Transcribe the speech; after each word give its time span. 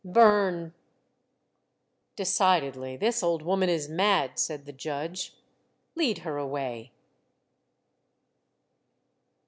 burn!'"" 0.03 0.73
Decidedly 2.15 2.97
this 2.97 3.21
old 3.21 3.43
woman 3.43 3.69
is 3.69 3.87
mad," 3.87 4.39
said 4.39 4.65
the 4.65 4.73
judge." 4.73 5.35
Lead 5.95 6.17
her 6.25 6.39
away." 6.39 6.91